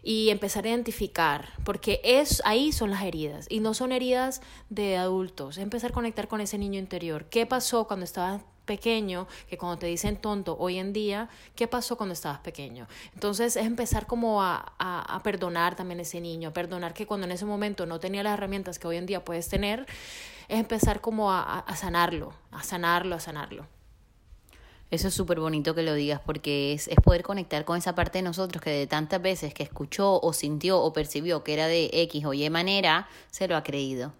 y 0.01 0.29
empezar 0.29 0.65
a 0.65 0.69
identificar, 0.69 1.53
porque 1.63 2.01
es, 2.03 2.41
ahí 2.43 2.71
son 2.71 2.89
las 2.89 3.03
heridas, 3.03 3.45
y 3.49 3.59
no 3.59 3.75
son 3.75 3.91
heridas 3.91 4.41
de 4.69 4.97
adultos, 4.97 5.59
empezar 5.59 5.91
a 5.91 5.93
conectar 5.93 6.27
con 6.27 6.41
ese 6.41 6.57
niño 6.57 6.79
interior. 6.79 7.25
¿Qué 7.29 7.45
pasó 7.45 7.87
cuando 7.87 8.03
estaba 8.03 8.41
pequeño, 8.65 9.27
que 9.49 9.57
cuando 9.57 9.77
te 9.77 9.87
dicen 9.87 10.17
tonto 10.17 10.57
hoy 10.59 10.77
en 10.77 10.93
día, 10.93 11.29
¿qué 11.55 11.67
pasó 11.67 11.97
cuando 11.97 12.13
estabas 12.13 12.39
pequeño? 12.39 12.87
Entonces 13.13 13.55
es 13.55 13.65
empezar 13.65 14.07
como 14.07 14.41
a, 14.41 14.73
a, 14.79 15.15
a 15.15 15.23
perdonar 15.23 15.75
también 15.75 15.99
a 15.99 16.03
ese 16.03 16.21
niño, 16.21 16.49
a 16.49 16.53
perdonar 16.53 16.93
que 16.93 17.05
cuando 17.05 17.25
en 17.25 17.31
ese 17.31 17.45
momento 17.45 17.85
no 17.85 17.99
tenía 17.99 18.23
las 18.23 18.33
herramientas 18.33 18.79
que 18.79 18.87
hoy 18.87 18.97
en 18.97 19.05
día 19.05 19.23
puedes 19.23 19.49
tener, 19.49 19.85
es 20.47 20.59
empezar 20.59 21.01
como 21.01 21.31
a, 21.31 21.59
a 21.59 21.75
sanarlo, 21.75 22.33
a 22.51 22.63
sanarlo, 22.63 23.15
a 23.15 23.19
sanarlo. 23.19 23.67
Eso 24.91 25.07
es 25.07 25.15
súper 25.15 25.39
bonito 25.39 25.73
que 25.73 25.81
lo 25.81 25.95
digas 25.95 26.21
porque 26.23 26.73
es, 26.73 26.87
es, 26.87 26.97
poder 26.97 27.23
conectar 27.23 27.65
con 27.65 27.77
esa 27.77 27.95
parte 27.95 28.19
de 28.19 28.21
nosotros 28.21 28.61
que 28.61 28.69
de 28.69 28.85
tantas 28.85 29.19
veces 29.19 29.51
que 29.51 29.63
escuchó 29.63 30.19
o 30.21 30.33
sintió 30.33 30.79
o 30.79 30.93
percibió 30.93 31.43
que 31.43 31.53
era 31.53 31.65
de 31.65 31.89
X 31.91 32.25
o 32.25 32.33
Y 32.35 32.47
manera, 32.51 33.07
se 33.31 33.47
lo 33.47 33.57
ha 33.57 33.63
creído. 33.63 34.13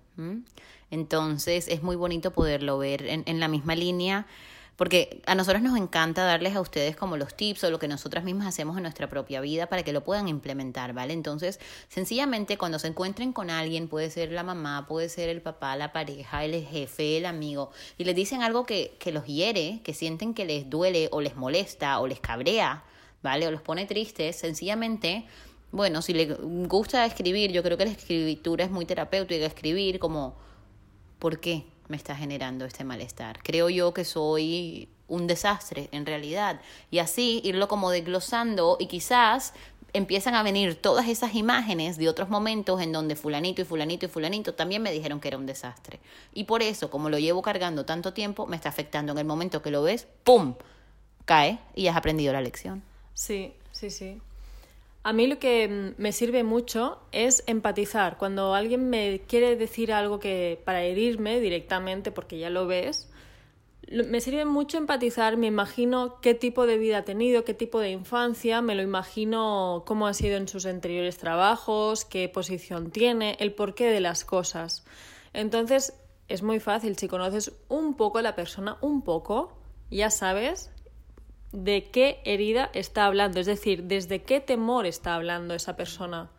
Entonces 0.94 1.68
es 1.68 1.82
muy 1.84 1.96
bonito 1.96 2.32
poderlo 2.32 2.78
ver 2.78 3.06
en, 3.08 3.24
en 3.26 3.40
la 3.40 3.48
misma 3.48 3.76
línea 3.76 4.28
porque 4.76 5.22
a 5.28 5.36
nosotros 5.36 5.62
nos 5.62 5.78
encanta 5.78 6.24
darles 6.24 6.56
a 6.56 6.62
ustedes 6.62 6.96
como 6.96 7.16
los 7.16 7.36
tips 7.36 7.64
o 7.64 7.72
lo 7.72 7.80
que 7.80 7.88
nosotras 7.88 8.24
mismas 8.24 8.48
hacemos 8.48 8.76
en 8.78 8.84
nuestra 8.84 9.08
propia 9.08 9.40
vida 9.40 9.68
para 9.68 9.84
que 9.84 9.94
lo 9.94 10.04
puedan 10.04 10.28
implementar, 10.28 10.94
¿vale? 10.94 11.14
Entonces, 11.14 11.60
sencillamente 11.90 12.58
cuando 12.58 12.80
se 12.80 12.88
encuentren 12.88 13.34
con 13.34 13.50
alguien, 13.50 13.88
puede 13.88 14.10
ser 14.10 14.32
la 14.32 14.44
mamá, 14.44 14.88
puede 14.88 15.10
ser 15.10 15.30
el 15.30 15.42
papá, 15.42 15.76
la 15.76 15.94
pareja, 15.94 16.44
el 16.44 16.66
jefe, 16.66 17.18
el 17.18 17.28
amigo, 17.28 17.72
y 17.98 18.04
les 18.04 18.16
dicen 18.16 18.42
algo 18.42 18.66
que, 18.66 18.96
que 19.00 19.12
los 19.12 19.26
hiere, 19.26 19.82
que 19.84 19.94
sienten 19.94 20.34
que 20.34 20.46
les 20.46 20.70
duele 20.70 21.08
o 21.12 21.22
les 21.22 21.36
molesta 21.36 22.00
o 22.00 22.08
les 22.08 22.20
cabrea, 22.20 22.84
¿vale? 23.22 23.48
O 23.48 23.52
los 23.52 23.62
pone 23.62 23.86
tristes, 23.86 24.38
sencillamente 24.38 25.26
bueno, 25.72 26.04
si 26.04 26.14
les 26.14 26.38
gusta 26.40 27.04
escribir, 27.04 27.52
yo 27.52 27.64
creo 27.64 27.80
que 27.80 27.86
la 27.86 27.92
escritura 27.92 28.64
es 28.64 28.70
muy 28.70 28.86
terapéutica, 28.86 29.44
escribir 29.48 29.98
como, 29.98 30.36
¿por 31.24 31.40
qué? 31.40 31.64
me 31.88 31.96
está 31.96 32.18
generando 32.18 32.66
este 32.66 32.84
malestar. 32.84 33.40
Creo 33.44 33.70
yo 33.70 33.94
que 33.94 34.04
soy 34.04 34.90
un 35.08 35.26
desastre 35.26 35.88
en 35.94 36.06
realidad. 36.06 36.60
Y 36.92 37.00
así 37.00 37.40
irlo 37.46 37.70
como 37.70 37.92
desglosando 37.92 38.76
y 38.78 38.88
quizás 38.88 39.54
empiezan 39.94 40.36
a 40.36 40.44
venir 40.44 40.76
todas 40.76 41.08
esas 41.08 41.34
imágenes 41.36 41.96
de 41.96 42.10
otros 42.10 42.28
momentos 42.28 42.82
en 42.82 42.92
donde 42.92 43.16
fulanito 43.16 43.62
y 43.62 43.66
fulanito 43.66 44.06
y 44.06 44.10
fulanito 44.10 44.54
también 44.54 44.82
me 44.82 44.92
dijeron 44.92 45.22
que 45.22 45.30
era 45.30 45.38
un 45.38 45.46
desastre. 45.46 46.02
Y 46.34 46.44
por 46.44 46.62
eso, 46.62 46.90
como 46.90 47.10
lo 47.10 47.18
llevo 47.20 47.42
cargando 47.42 47.86
tanto 47.86 48.12
tiempo, 48.12 48.46
me 48.46 48.58
está 48.58 48.68
afectando 48.68 49.14
en 49.14 49.20
el 49.20 49.26
momento 49.26 49.62
que 49.62 49.72
lo 49.72 49.82
ves, 49.82 50.08
¡pum! 50.26 50.56
cae 51.24 51.58
y 51.74 51.88
has 51.88 51.96
aprendido 51.96 52.34
la 52.34 52.42
lección. 52.42 52.84
Sí, 53.14 53.54
sí, 53.72 53.90
sí. 53.90 54.20
A 55.04 55.12
mí 55.12 55.28
lo 55.28 55.38
que 55.38 55.68
mm, 55.68 56.02
me 56.02 56.12
sirve 56.14 56.44
mucho 56.44 57.00
es 57.12 57.44
empatizar. 57.46 58.18
Cuando 58.18 58.56
alguien 58.56 58.90
me 58.90 59.22
quiere 59.28 59.56
decir 59.56 59.92
algo 59.92 60.20
que 60.20 60.62
para 60.66 60.84
herirme 60.84 61.40
directamente, 61.40 62.12
porque 62.12 62.40
ya 62.40 62.50
lo 62.50 62.68
ves, 62.68 63.10
me 63.92 64.22
sirve 64.22 64.46
mucho 64.46 64.78
empatizar, 64.78 65.36
me 65.36 65.48
imagino 65.48 66.22
qué 66.22 66.34
tipo 66.34 66.66
de 66.66 66.78
vida 66.78 67.00
ha 67.00 67.04
tenido, 67.04 67.44
qué 67.44 67.54
tipo 67.54 67.80
de 67.80 67.92
infancia, 67.92 68.62
me 68.62 68.76
lo 68.76 68.82
imagino 68.82 69.84
cómo 69.86 70.08
ha 70.08 70.14
sido 70.14 70.38
en 70.38 70.48
sus 70.48 70.66
anteriores 70.66 71.18
trabajos, 71.18 72.06
qué 72.06 72.30
posición 72.30 72.92
tiene, 72.92 73.36
el 73.40 73.54
porqué 73.54 73.88
de 73.88 74.00
las 74.00 74.24
cosas. 74.24 74.86
Entonces, 75.34 75.94
es 76.30 76.44
muy 76.44 76.62
fácil, 76.62 76.98
si 76.98 77.10
conoces 77.10 77.52
un 77.68 77.96
poco 77.96 78.20
a 78.20 78.22
la 78.22 78.36
persona, 78.36 78.78
un 78.82 79.02
poco, 79.02 79.58
ya 79.92 80.10
sabes 80.10 80.72
de 81.54 81.90
qué 81.92 82.20
herida 82.26 82.70
está 82.74 83.06
hablando, 83.06 83.40
es 83.40 83.46
decir, 83.46 83.84
desde 83.84 84.24
qué 84.24 84.42
temor 84.42 84.86
está 84.86 85.16
hablando 85.16 85.54
esa 85.54 85.78
persona. 85.78 86.30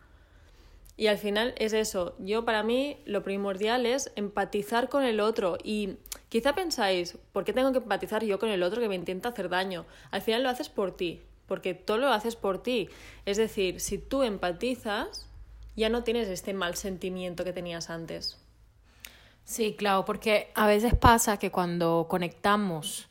Y 0.97 1.07
al 1.07 1.17
final 1.17 1.55
es 1.57 1.73
eso, 1.73 2.15
yo 2.19 2.45
para 2.45 2.63
mí 2.63 2.97
lo 3.05 3.23
primordial 3.23 3.85
es 3.85 4.11
empatizar 4.15 4.87
con 4.87 5.03
el 5.03 5.19
otro 5.19 5.57
y 5.63 5.97
quizá 6.29 6.53
pensáis, 6.53 7.17
¿por 7.31 7.43
qué 7.43 7.53
tengo 7.53 7.71
que 7.71 7.79
empatizar 7.79 8.23
yo 8.23 8.39
con 8.39 8.49
el 8.49 8.61
otro 8.61 8.81
que 8.81 8.89
me 8.89 8.95
intenta 8.95 9.29
hacer 9.29 9.49
daño? 9.49 9.85
Al 10.11 10.21
final 10.21 10.43
lo 10.43 10.49
haces 10.49 10.69
por 10.69 10.95
ti, 10.95 11.21
porque 11.47 11.73
todo 11.73 11.97
lo 11.97 12.09
haces 12.09 12.35
por 12.35 12.61
ti. 12.61 12.89
Es 13.25 13.37
decir, 13.37 13.79
si 13.79 13.97
tú 13.97 14.23
empatizas, 14.23 15.27
ya 15.75 15.89
no 15.89 16.03
tienes 16.03 16.27
este 16.27 16.53
mal 16.53 16.75
sentimiento 16.75 17.43
que 17.43 17.53
tenías 17.53 17.89
antes. 17.89 18.41
Sí, 19.45 19.75
claro, 19.77 20.05
porque 20.05 20.51
a 20.55 20.65
veces 20.65 20.95
pasa 20.95 21.37
que 21.37 21.51
cuando 21.51 22.07
conectamos 22.09 23.07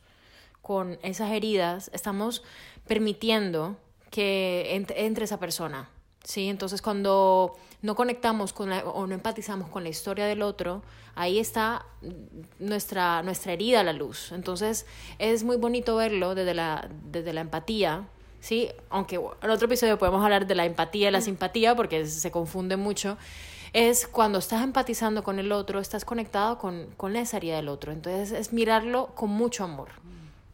con 0.65 0.97
esas 1.03 1.29
heridas, 1.29 1.91
estamos 1.93 2.41
permitiendo 2.87 3.77
que 4.09 4.75
entre, 4.75 5.23
esa 5.23 5.39
persona. 5.39 5.91
¿sí? 6.23 6.49
Entonces, 6.49 6.81
cuando 6.81 7.53
no 7.83 7.93
conectamos 7.93 8.51
con 8.51 8.71
o 8.71 9.05
no 9.05 9.13
empatizamos 9.13 9.69
con 9.69 9.83
la 9.83 9.89
historia 9.89 10.25
del 10.25 10.41
otro, 10.41 10.81
ahí 11.13 11.37
está 11.37 11.85
nuestra, 12.57 13.21
nuestra 13.21 13.53
herida 13.53 13.81
a 13.81 13.83
la 13.83 13.93
luz. 13.93 14.31
Entonces, 14.31 14.87
es 15.19 15.43
muy 15.43 15.57
bonito 15.57 15.97
verlo 15.97 16.33
desde 16.33 16.55
la, 16.55 16.89
desde 17.11 17.31
la 17.31 17.41
empatía. 17.41 18.07
¿sí? 18.39 18.69
Aunque 18.89 19.17
en 19.17 19.49
otro 19.51 19.67
episodio 19.67 19.99
podemos 19.99 20.23
hablar 20.23 20.47
de 20.47 20.55
la 20.55 20.65
empatía 20.65 21.09
y 21.09 21.11
la 21.11 21.21
simpatía 21.21 21.75
porque 21.75 22.07
se 22.07 22.31
confunde 22.31 22.75
mucho 22.75 23.19
es 23.71 24.07
cuando 24.07 24.39
estás 24.39 24.63
empatizando 24.63 25.23
con 25.23 25.37
el 25.37 25.51
otro, 25.51 25.79
estás 25.79 26.05
conectado 26.05 26.57
con, 26.57 26.87
con 26.97 27.15
esa 27.15 27.37
herida 27.37 27.57
del 27.57 27.67
otro. 27.67 27.91
Entonces 27.91 28.31
es 28.31 28.51
mirarlo 28.51 29.13
con 29.13 29.29
mucho 29.29 29.63
amor 29.63 29.89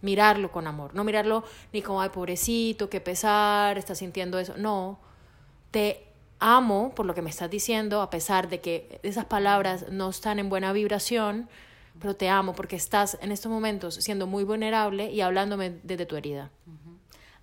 mirarlo 0.01 0.51
con 0.51 0.67
amor, 0.67 0.93
no 0.93 1.03
mirarlo 1.03 1.43
ni 1.73 1.81
como, 1.81 2.01
ay, 2.01 2.09
pobrecito, 2.09 2.89
qué 2.89 3.01
pesar, 3.01 3.77
está 3.77 3.95
sintiendo 3.95 4.39
eso, 4.39 4.55
no, 4.57 4.99
te 5.71 6.05
amo 6.39 6.93
por 6.95 7.05
lo 7.05 7.13
que 7.13 7.21
me 7.21 7.29
estás 7.29 7.49
diciendo, 7.49 8.01
a 8.01 8.09
pesar 8.09 8.49
de 8.49 8.61
que 8.61 8.99
esas 9.03 9.25
palabras 9.25 9.85
no 9.89 10.09
están 10.09 10.39
en 10.39 10.49
buena 10.49 10.73
vibración, 10.73 11.47
pero 11.99 12.15
te 12.15 12.29
amo 12.29 12.53
porque 12.53 12.75
estás 12.75 13.17
en 13.21 13.31
estos 13.31 13.51
momentos 13.51 13.95
siendo 13.95 14.25
muy 14.27 14.43
vulnerable 14.43 15.11
y 15.11 15.21
hablándome 15.21 15.79
desde 15.83 16.05
tu 16.05 16.15
herida. 16.15 16.49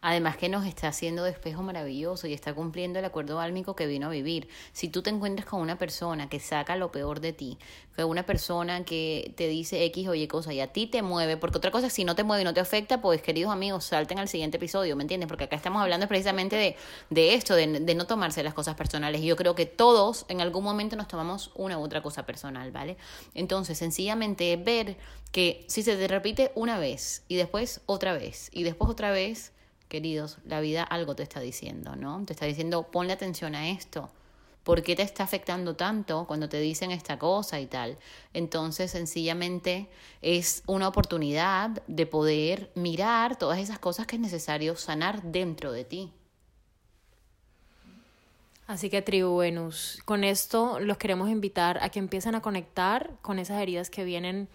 Además 0.00 0.36
que 0.36 0.48
nos 0.48 0.64
está 0.64 0.88
haciendo 0.88 1.24
de 1.24 1.30
espejo 1.30 1.62
maravilloso 1.62 2.26
y 2.26 2.32
está 2.32 2.54
cumpliendo 2.54 2.98
el 3.00 3.04
acuerdo 3.04 3.40
álmico 3.40 3.74
que 3.74 3.86
vino 3.86 4.06
a 4.06 4.10
vivir. 4.10 4.48
Si 4.72 4.88
tú 4.88 5.02
te 5.02 5.10
encuentras 5.10 5.46
con 5.48 5.60
una 5.60 5.76
persona 5.76 6.28
que 6.28 6.38
saca 6.38 6.76
lo 6.76 6.92
peor 6.92 7.20
de 7.20 7.32
ti, 7.32 7.58
con 7.96 8.06
una 8.06 8.24
persona 8.24 8.84
que 8.84 9.32
te 9.36 9.48
dice 9.48 9.84
X 9.86 10.06
o 10.08 10.14
Y 10.14 10.28
cosa 10.28 10.52
y 10.52 10.60
a 10.60 10.72
ti 10.72 10.86
te 10.86 11.02
mueve, 11.02 11.36
porque 11.36 11.58
otra 11.58 11.72
cosa, 11.72 11.90
si 11.90 12.04
no 12.04 12.14
te 12.14 12.22
mueve 12.22 12.42
y 12.42 12.44
no 12.44 12.54
te 12.54 12.60
afecta, 12.60 13.00
pues 13.00 13.22
queridos 13.22 13.52
amigos, 13.52 13.84
salten 13.84 14.20
al 14.20 14.28
siguiente 14.28 14.56
episodio, 14.58 14.94
¿me 14.94 15.02
entiendes? 15.02 15.26
Porque 15.26 15.44
acá 15.44 15.56
estamos 15.56 15.82
hablando 15.82 16.06
precisamente 16.06 16.54
de, 16.54 16.76
de 17.10 17.34
esto, 17.34 17.56
de, 17.56 17.80
de 17.80 17.94
no 17.96 18.06
tomarse 18.06 18.42
las 18.44 18.54
cosas 18.54 18.76
personales. 18.76 19.20
Y 19.20 19.26
yo 19.26 19.34
creo 19.34 19.56
que 19.56 19.66
todos 19.66 20.26
en 20.28 20.40
algún 20.40 20.62
momento 20.62 20.94
nos 20.94 21.08
tomamos 21.08 21.50
una 21.56 21.76
u 21.78 21.82
otra 21.82 22.02
cosa 22.02 22.24
personal, 22.24 22.70
¿vale? 22.70 22.96
Entonces, 23.34 23.78
sencillamente 23.78 24.56
ver 24.56 24.96
que 25.32 25.64
si 25.68 25.82
se 25.82 25.96
te 25.96 26.08
repite 26.08 26.52
una 26.54 26.78
vez 26.78 27.24
y 27.28 27.36
después 27.36 27.80
otra 27.86 28.12
vez 28.12 28.48
y 28.52 28.62
después 28.62 28.90
otra 28.90 29.10
vez, 29.10 29.52
queridos, 29.88 30.38
la 30.44 30.60
vida 30.60 30.82
algo 30.82 31.16
te 31.16 31.22
está 31.22 31.40
diciendo, 31.40 31.96
¿no? 31.96 32.24
Te 32.24 32.32
está 32.32 32.46
diciendo, 32.46 32.90
ponle 32.90 33.12
atención 33.12 33.54
a 33.54 33.70
esto. 33.70 34.10
¿Por 34.62 34.82
qué 34.82 34.94
te 34.94 35.02
está 35.02 35.24
afectando 35.24 35.76
tanto 35.76 36.26
cuando 36.26 36.48
te 36.50 36.60
dicen 36.60 36.90
esta 36.90 37.18
cosa 37.18 37.58
y 37.58 37.66
tal? 37.66 37.96
Entonces, 38.34 38.90
sencillamente 38.90 39.88
es 40.20 40.62
una 40.66 40.88
oportunidad 40.88 41.82
de 41.86 42.06
poder 42.06 42.70
mirar 42.74 43.36
todas 43.38 43.58
esas 43.58 43.78
cosas 43.78 44.06
que 44.06 44.16
es 44.16 44.20
necesario 44.20 44.76
sanar 44.76 45.22
dentro 45.22 45.72
de 45.72 45.84
ti. 45.84 46.12
Así 48.66 48.90
que 48.90 49.00
tribu 49.00 49.38
Venus, 49.38 50.02
con 50.04 50.22
esto 50.22 50.78
los 50.80 50.98
queremos 50.98 51.30
invitar 51.30 51.78
a 51.82 51.88
que 51.88 51.98
empiecen 51.98 52.34
a 52.34 52.42
conectar 52.42 53.12
con 53.22 53.38
esas 53.38 53.62
heridas 53.62 53.88
que 53.88 54.04
vienen 54.04 54.50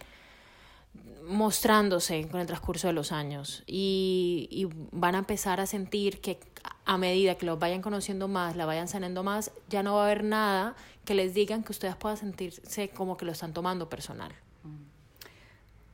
mostrándose 1.26 2.28
con 2.28 2.40
el 2.40 2.46
transcurso 2.46 2.86
de 2.86 2.92
los 2.92 3.12
años. 3.12 3.62
Y, 3.66 4.48
y, 4.50 4.68
van 4.92 5.14
a 5.14 5.18
empezar 5.18 5.60
a 5.60 5.66
sentir 5.66 6.20
que 6.20 6.38
a 6.84 6.98
medida 6.98 7.36
que 7.36 7.46
los 7.46 7.58
vayan 7.58 7.82
conociendo 7.82 8.28
más, 8.28 8.56
la 8.56 8.66
vayan 8.66 8.88
sanando 8.88 9.22
más, 9.22 9.50
ya 9.68 9.82
no 9.82 9.94
va 9.94 10.02
a 10.02 10.04
haber 10.06 10.24
nada 10.24 10.76
que 11.04 11.14
les 11.14 11.34
digan 11.34 11.62
que 11.62 11.72
ustedes 11.72 11.96
puedan 11.96 12.16
sentirse 12.18 12.88
como 12.90 13.16
que 13.16 13.24
lo 13.24 13.32
están 13.32 13.52
tomando 13.52 13.88
personal. 13.88 14.32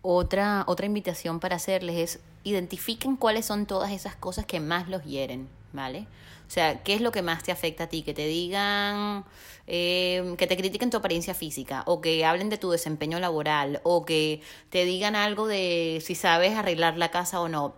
Otra, 0.02 0.64
otra 0.66 0.86
invitación 0.86 1.40
para 1.40 1.56
hacerles 1.56 1.96
es 1.96 2.20
identifiquen 2.42 3.16
cuáles 3.16 3.44
son 3.44 3.66
todas 3.66 3.92
esas 3.92 4.16
cosas 4.16 4.46
que 4.46 4.60
más 4.60 4.88
los 4.88 5.04
hieren, 5.04 5.48
¿vale? 5.72 6.06
O 6.46 6.50
sea, 6.52 6.82
¿qué 6.82 6.94
es 6.94 7.00
lo 7.00 7.12
que 7.12 7.22
más 7.22 7.42
te 7.42 7.52
afecta 7.52 7.84
a 7.84 7.86
ti? 7.88 8.02
Que 8.02 8.12
te 8.12 8.26
digan, 8.26 9.24
eh, 9.68 10.34
que 10.36 10.46
te 10.46 10.56
critiquen 10.56 10.90
tu 10.90 10.96
apariencia 10.96 11.32
física, 11.32 11.84
o 11.86 12.00
que 12.00 12.24
hablen 12.24 12.48
de 12.50 12.58
tu 12.58 12.70
desempeño 12.70 13.20
laboral, 13.20 13.80
o 13.84 14.04
que 14.04 14.42
te 14.68 14.84
digan 14.84 15.14
algo 15.14 15.46
de 15.46 16.02
si 16.04 16.14
sabes 16.14 16.56
arreglar 16.56 16.98
la 16.98 17.10
casa 17.10 17.40
o 17.40 17.48
no. 17.48 17.74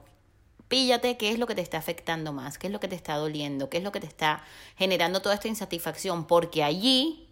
Píllate 0.69 1.19
qué 1.19 1.31
es 1.31 1.39
lo 1.39 1.47
que 1.47 1.55
te 1.55 1.61
está 1.61 1.77
afectando 1.77 2.33
más, 2.33 2.57
qué 2.57 2.69
es 2.69 2.73
lo 2.73 2.81
que 2.81 2.89
te 2.89 2.95
está 2.97 3.17
doliendo, 3.17 3.69
qué 3.69 3.77
es 3.77 3.85
lo 3.85 3.93
que 3.93 4.01
te 4.01 4.07
está 4.07 4.43
generando 4.77 5.21
toda 5.21 5.35
esta 5.35 5.49
insatisfacción, 5.49 6.27
porque 6.27 6.65
allí 6.65 7.29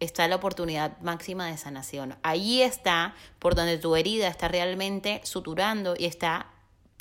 está 0.00 0.26
la 0.26 0.36
oportunidad 0.36 0.98
máxima 1.00 1.46
de 1.46 1.56
sanación. 1.56 2.16
Allí 2.22 2.62
está 2.62 3.14
por 3.38 3.54
donde 3.54 3.78
tu 3.78 3.94
herida 3.94 4.26
está 4.26 4.48
realmente 4.48 5.20
suturando 5.22 5.94
y 5.96 6.06
está 6.06 6.46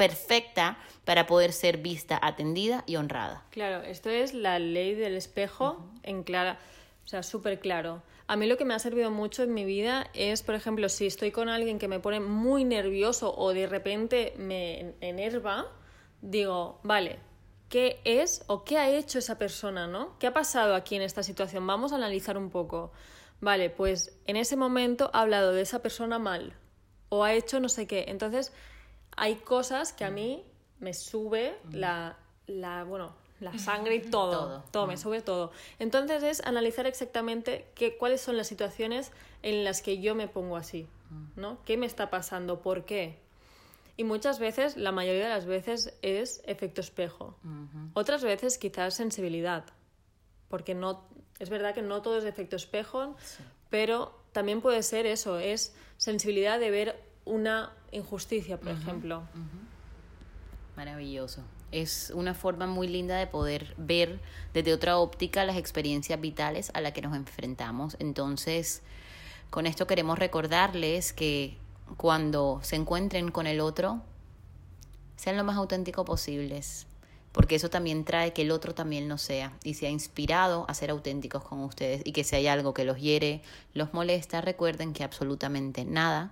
perfecta 0.01 0.79
para 1.05 1.27
poder 1.27 1.53
ser 1.53 1.77
vista, 1.77 2.17
atendida 2.19 2.83
y 2.87 2.95
honrada. 2.95 3.45
Claro, 3.51 3.83
esto 3.83 4.09
es 4.09 4.33
la 4.33 4.57
ley 4.57 4.95
del 4.95 5.15
espejo 5.15 5.77
en 6.01 6.23
clara, 6.23 6.57
o 7.05 7.07
sea, 7.07 7.21
súper 7.21 7.59
claro. 7.59 8.01
A 8.25 8.35
mí 8.35 8.47
lo 8.47 8.57
que 8.57 8.65
me 8.65 8.73
ha 8.73 8.79
servido 8.79 9.11
mucho 9.11 9.43
en 9.43 9.53
mi 9.53 9.63
vida 9.63 10.07
es, 10.15 10.41
por 10.41 10.55
ejemplo, 10.55 10.89
si 10.89 11.05
estoy 11.05 11.29
con 11.29 11.49
alguien 11.49 11.77
que 11.77 11.87
me 11.87 11.99
pone 11.99 12.19
muy 12.19 12.63
nervioso 12.63 13.31
o 13.37 13.53
de 13.53 13.67
repente 13.67 14.33
me 14.37 14.95
enerva, 15.01 15.67
digo, 16.23 16.79
vale, 16.81 17.19
¿qué 17.69 18.01
es 18.03 18.43
o 18.47 18.63
qué 18.63 18.79
ha 18.79 18.89
hecho 18.89 19.19
esa 19.19 19.37
persona, 19.37 19.85
¿no? 19.85 20.17
¿Qué 20.17 20.25
ha 20.25 20.33
pasado 20.33 20.73
aquí 20.73 20.95
en 20.95 21.03
esta 21.03 21.21
situación? 21.21 21.67
Vamos 21.67 21.93
a 21.93 21.97
analizar 21.97 22.39
un 22.39 22.49
poco. 22.49 22.91
Vale, 23.39 23.69
pues 23.69 24.17
en 24.25 24.35
ese 24.35 24.55
momento 24.55 25.11
ha 25.13 25.21
hablado 25.21 25.51
de 25.53 25.61
esa 25.61 25.83
persona 25.83 26.17
mal 26.17 26.57
o 27.09 27.23
ha 27.23 27.33
hecho 27.35 27.59
no 27.59 27.69
sé 27.69 27.85
qué. 27.85 28.05
Entonces, 28.07 28.51
hay 29.15 29.35
cosas 29.35 29.93
que 29.93 30.03
a 30.03 30.11
mí 30.11 30.43
me 30.79 30.93
sube 30.93 31.57
la, 31.71 32.17
la 32.47 32.83
bueno, 32.83 33.13
la 33.39 33.57
sangre 33.59 33.95
y 33.95 34.01
todo, 34.01 34.63
todo, 34.71 34.87
me 34.87 34.97
sube 34.97 35.21
todo. 35.21 35.51
Entonces 35.79 36.23
es 36.23 36.41
analizar 36.45 36.87
exactamente 36.87 37.67
qué, 37.75 37.97
cuáles 37.97 38.21
son 38.21 38.37
las 38.37 38.47
situaciones 38.47 39.11
en 39.43 39.63
las 39.63 39.81
que 39.81 39.99
yo 39.99 40.15
me 40.15 40.27
pongo 40.27 40.57
así, 40.57 40.87
¿no? 41.35 41.57
¿Qué 41.65 41.77
me 41.77 41.85
está 41.85 42.09
pasando? 42.09 42.61
¿Por 42.61 42.85
qué? 42.85 43.19
Y 43.97 44.03
muchas 44.03 44.39
veces, 44.39 44.77
la 44.77 44.91
mayoría 44.91 45.23
de 45.23 45.29
las 45.29 45.45
veces, 45.45 45.93
es 46.01 46.41
efecto 46.45 46.81
espejo. 46.81 47.35
Otras 47.93 48.23
veces 48.23 48.57
quizás 48.57 48.95
sensibilidad, 48.95 49.65
porque 50.47 50.73
no, 50.73 51.03
es 51.39 51.49
verdad 51.49 51.73
que 51.73 51.81
no 51.81 52.01
todo 52.01 52.17
es 52.17 52.23
efecto 52.23 52.55
espejo, 52.55 53.15
pero 53.69 54.17
también 54.31 54.61
puede 54.61 54.81
ser 54.83 55.05
eso, 55.05 55.39
es 55.39 55.75
sensibilidad 55.97 56.59
de 56.59 56.71
ver 56.71 57.10
una 57.25 57.71
injusticia, 57.91 58.59
por 58.59 58.71
ejemplo. 58.71 59.23
Maravilloso. 60.75 61.41
Es 61.71 62.11
una 62.15 62.33
forma 62.33 62.67
muy 62.67 62.87
linda 62.87 63.17
de 63.17 63.27
poder 63.27 63.73
ver 63.77 64.19
desde 64.53 64.73
otra 64.73 64.97
óptica 64.97 65.45
las 65.45 65.57
experiencias 65.57 66.19
vitales 66.19 66.71
a 66.73 66.81
las 66.81 66.93
que 66.93 67.01
nos 67.01 67.15
enfrentamos. 67.15 67.95
Entonces, 67.99 68.81
con 69.49 69.65
esto 69.65 69.87
queremos 69.87 70.19
recordarles 70.19 71.13
que 71.13 71.57
cuando 71.97 72.59
se 72.63 72.75
encuentren 72.75 73.31
con 73.31 73.47
el 73.47 73.59
otro, 73.59 74.01
sean 75.15 75.37
lo 75.37 75.43
más 75.43 75.57
auténtico 75.57 76.03
posibles, 76.03 76.87
porque 77.31 77.55
eso 77.55 77.69
también 77.69 78.05
trae 78.05 78.33
que 78.33 78.41
el 78.41 78.51
otro 78.51 78.73
también 78.73 79.07
lo 79.07 79.17
sea 79.17 79.53
y 79.63 79.75
sea 79.75 79.89
inspirado 79.89 80.65
a 80.67 80.73
ser 80.73 80.89
auténticos 80.89 81.43
con 81.43 81.59
ustedes 81.59 82.01
y 82.05 82.11
que 82.11 82.23
si 82.23 82.35
hay 82.35 82.47
algo 82.47 82.73
que 82.73 82.85
los 82.85 82.99
hiere, 82.99 83.41
los 83.73 83.93
molesta, 83.93 84.41
recuerden 84.41 84.93
que 84.93 85.03
absolutamente 85.03 85.85
nada 85.85 86.31